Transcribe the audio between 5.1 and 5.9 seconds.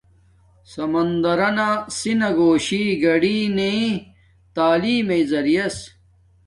زریعس